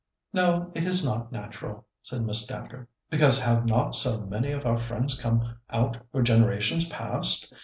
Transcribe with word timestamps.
"No, 0.33 0.71
it 0.73 0.83
is 0.83 1.05
not 1.05 1.31
natural," 1.31 1.85
said 2.01 2.23
Miss 2.25 2.47
Dacre; 2.47 2.87
"because 3.11 3.39
have 3.39 3.67
not 3.67 3.93
so 3.93 4.21
many 4.21 4.51
of 4.51 4.65
our 4.65 4.75
friends 4.75 5.13
come 5.15 5.57
out 5.69 5.95
for 6.11 6.23
generations 6.23 6.89
past? 6.89 7.53